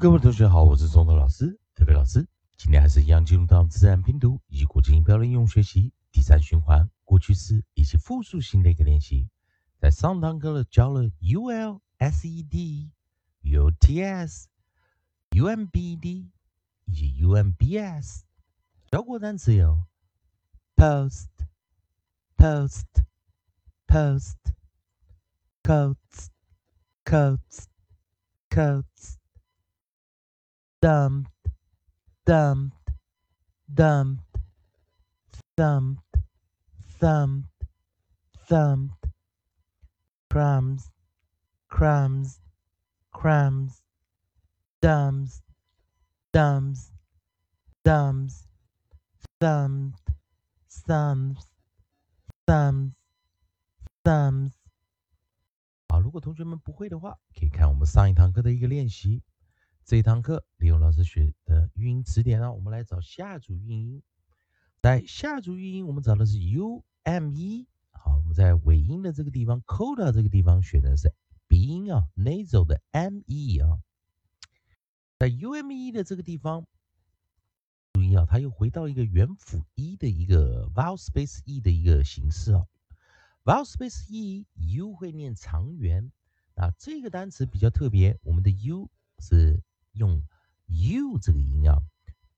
[0.00, 2.24] 各位同学好，我是中头老师，特别老师。
[2.56, 9.28] 今天还是一样进入到自然拼读以及国际音标的应用学习第三循环过去式以及复数型的一个练习。
[9.80, 12.92] 在上堂课了教了 u l s e d、
[13.40, 14.48] u t s、
[15.30, 16.30] u m b d
[16.84, 18.24] 以及 u m b s，
[18.92, 19.82] 教过单词有
[20.76, 21.26] post、
[22.36, 22.86] post、
[23.88, 24.36] post、
[25.64, 26.28] coats、
[27.04, 27.64] coats、
[28.48, 29.17] coats。
[30.80, 31.30] Dumped,
[32.24, 32.92] dumped,
[33.74, 34.22] dumped,
[35.56, 36.02] thumped,
[37.00, 37.48] thumped,
[38.46, 39.08] thumped,
[40.28, 40.90] crumbs,
[41.68, 42.40] crumbs,
[43.12, 43.82] crumbs,
[44.80, 45.42] dumbs,
[46.32, 46.92] dumbs,
[47.84, 48.46] dumbs,
[49.40, 49.94] thumbed,
[50.86, 51.46] thumbs,
[52.46, 52.94] thumbs,
[54.04, 54.52] thumbs。
[55.88, 59.22] 好，如果同学们不会的话，可以看我们上一堂课的一个练习。
[59.88, 64.02] 这一堂课利用老师学的语音词典啊，我们来找下组语音。
[64.82, 67.66] 在下组语音，我们找的是 u m e。
[67.92, 71.14] 好，我们在尾音的这个地方，coda 这个地方选的是
[71.46, 73.78] 鼻音啊，nasal 的 m e 啊。
[75.18, 76.66] 在 u m e 的这个地方，
[77.94, 82.66] 注意啊，它又回到一个元辅 e 的一个 vowel space e 的一个形式啊。
[83.42, 86.12] vowel space e，u 会念长元
[86.56, 86.74] 啊。
[86.78, 89.62] 这个单词比较特别，我们的 u 是。
[89.98, 90.22] 用
[90.66, 91.82] u 这个音啊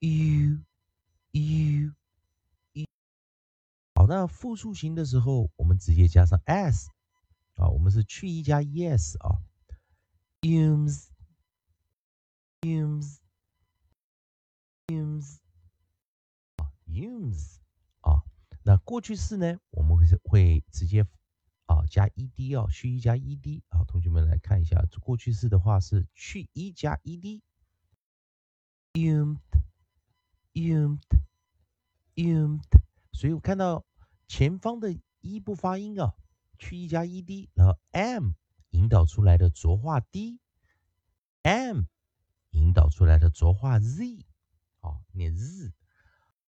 [0.01, 0.65] ，u
[1.33, 1.93] u
[2.73, 2.87] u。
[3.95, 6.89] 好，那复数型的时候，我们直接加上 s
[7.57, 9.43] 啊，我们是去一加 es 啊
[10.41, 11.09] ，ums
[12.63, 13.19] ums
[14.87, 15.37] ums
[16.57, 17.59] 啊 ums
[18.01, 18.23] 啊。
[18.63, 21.03] 那过去式呢，我们会是会直接
[21.67, 23.85] 啊加 ed 啊，去一加 ed 啊。
[23.85, 27.43] 同学们来看一下，过去式的话是去一加 ed。
[28.93, 29.39] Umed,
[30.55, 31.01] umed,
[32.17, 32.63] umed，
[33.13, 33.85] 所以我看到
[34.27, 36.15] 前方的一不发音啊，
[36.59, 38.33] 去一加 ed，然后 m
[38.71, 41.83] 引导出来的浊化 d，m
[42.51, 44.25] 引导出来的浊化 z，
[44.81, 45.73] 好，念 z。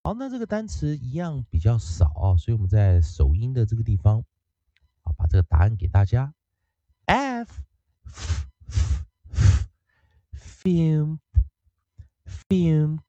[0.02, 4.24] 好，那这个单词一样比较少啊，所以我们在首音的这个地方，
[5.02, 6.34] 啊，把这个答案给大家
[7.06, 7.62] ，f,
[10.34, 11.20] fum
[12.52, 13.00] fumed，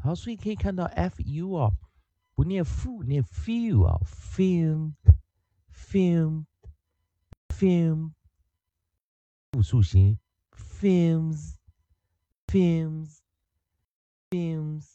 [0.00, 1.72] 好，所以可以看到 f u 啊，
[2.34, 4.94] 不念 fu，念 few 啊，fumed,
[5.72, 6.44] fumed,
[7.48, 8.12] fumed，
[9.50, 10.20] 复数型
[10.52, 11.56] ，fumes,
[12.46, 13.18] fumes,
[14.30, 14.92] fumes，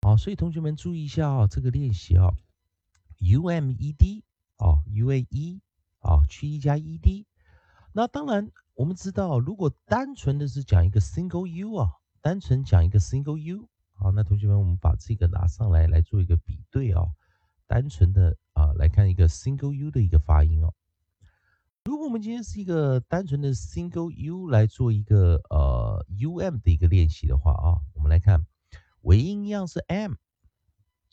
[0.00, 2.34] 好，所以同学们注意一下啊，这个练习啊
[3.18, 4.24] ，u m e d
[4.56, 5.60] 啊，u a e
[6.00, 7.24] 啊，去一加 e d，
[7.92, 8.50] 那当然。
[8.74, 11.90] 我们知道，如果单纯的是讲一个 single u 啊，
[12.22, 17.04] 单纯讲一个 single u，好，那同学们，我们把这个拿上来来做一个比对啊，
[17.66, 20.72] 单纯的啊来看一个 single u 的一个发音哦。
[21.84, 28.46] 如果我们今天是一个单纯的 single u 来做一个呃 um 的一个练习的话啊，我们来看
[29.02, 30.12] 尾音一样是 m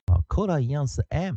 [0.06, 1.36] 啊，coda 一样是 m。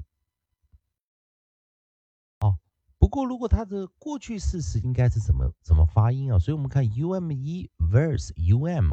[3.12, 6.38] 过，如果它的过去式是应该是怎么怎么发音啊？
[6.38, 8.90] 所以我们看 u m e verse u m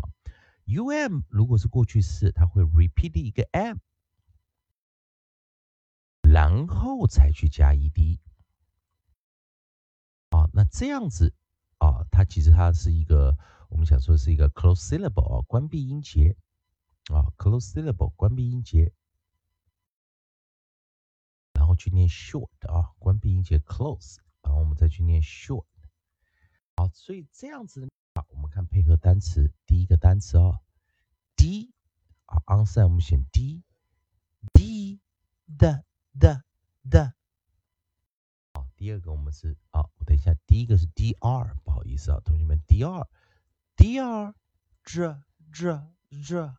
[0.65, 3.77] u m 如果是过去式，它会 repeat 一个 m，
[6.21, 8.19] 然后才去加 e d。
[10.31, 11.33] 啊，那这样子
[11.77, 13.37] 啊，它其实它是一个
[13.69, 16.35] 我们想说是一个 close syllable 啊，关闭音节
[17.07, 18.91] 啊，close syllable 关闭音节。
[21.79, 25.65] 去念 short 啊，关闭音节 close，然后我们再去念 short。
[26.75, 30.59] 好，所以这样子啊，我们看配合单词，第一个单词哦
[31.35, 31.73] ，d
[32.25, 34.99] 啊，onside 我们选 d，d
[35.57, 35.85] 的
[36.19, 36.43] 的
[36.89, 37.13] 的。
[38.53, 44.33] 好，第二个我们是啊，我等一下，第一个是 dr，不好意思啊，同学们，dr，dr，
[44.83, 45.87] 这这
[46.27, 46.55] 这。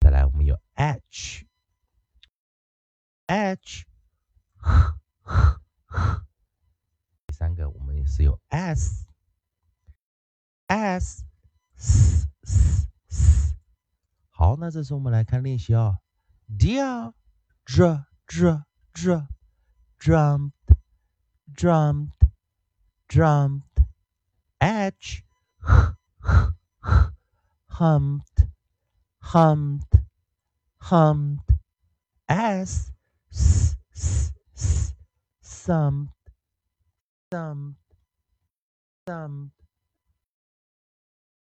[0.00, 1.49] 再来，我们有 h。
[3.30, 3.86] h，
[7.28, 9.14] 第三个我们也是有 s，s，s，s。
[14.30, 16.00] 好，那这时候我们来看练习啊
[16.58, 17.12] ，dear，
[17.64, 18.04] 这
[35.42, 36.08] some
[37.30, 37.76] some
[39.06, 39.50] some，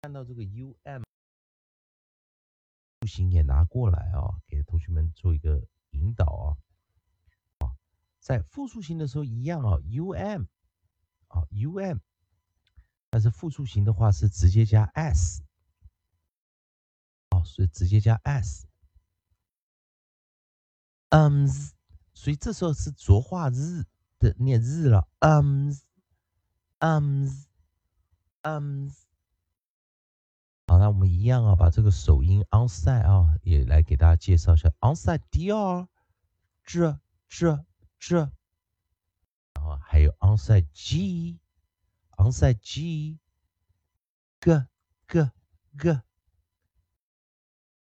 [0.01, 1.03] 看到这个 um
[3.01, 6.57] 复数也拿过来啊，给同学们做一个引导啊
[7.65, 7.75] 啊，
[8.19, 10.45] 在复数形的时候一样啊，um
[11.27, 11.99] 啊 um，
[13.09, 15.43] 但是复数形的话是直接加 s
[17.29, 18.67] 啊，所以直接加 s。
[21.15, 21.48] 嗯，
[22.15, 23.83] 所以这时候是浊化日
[24.18, 25.07] 的念日了。
[25.19, 25.80] 嗯，
[26.80, 27.45] 嗯，
[28.42, 28.92] 嗯。
[30.65, 35.88] 好，那我们一样啊，把这个首音 onside 啊也来给大家介绍一下 onside dr
[36.63, 37.00] 这
[37.30, 37.63] 这
[38.00, 38.31] 这，
[39.54, 41.38] 然后还有 onside g
[42.18, 43.19] onside g
[44.39, 44.66] g
[45.07, 45.30] g
[45.77, 46.01] g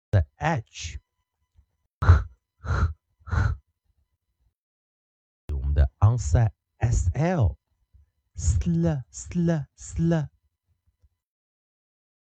[0.09, 0.99] 的 h
[5.53, 7.55] 我们的 onside sl
[8.35, 10.29] sl sl sl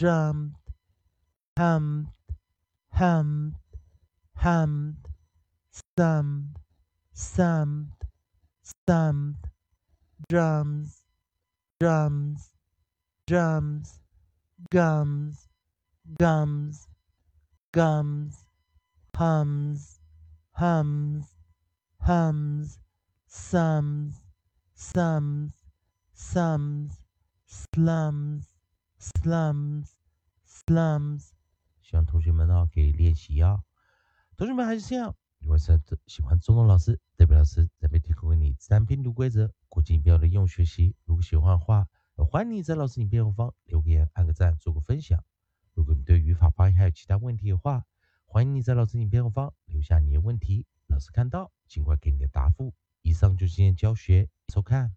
[0.01, 0.56] hummed,
[2.92, 3.56] hummed,
[4.36, 4.98] hummed,
[5.98, 6.57] summed,
[7.13, 7.92] summed,
[8.88, 9.36] summed,
[10.27, 11.03] drums,
[11.80, 12.51] drums,
[13.27, 14.00] drums,
[14.71, 15.48] gums,
[16.18, 16.88] gums,
[17.71, 18.45] gums,
[19.15, 20.00] hums,
[20.54, 21.25] hums,
[22.01, 22.80] hums,
[23.27, 24.15] sums,
[24.74, 25.54] sums,
[26.13, 26.92] sums,
[27.45, 28.50] slums,
[29.01, 29.94] slums
[30.48, 31.31] slums，
[31.81, 33.63] 希望同学们呢可以练习啊。
[34.38, 40.95] 同学们还是这样，如果是喜欢中文老师，代表老师这边提供给你自然拼读规则、国际音标的用学习。
[41.06, 45.24] 如果喜欢的话，欢迎你在老师影片后方留言、按个赞、做个分享。
[45.74, 47.86] 如果你对语法发音还有其他问题的话，
[48.25, 52.74] 欢迎你在老师影片后方留下你的问题，老师看到尽快给你个答复。
[53.01, 54.95] 以上就是今天教学，收看。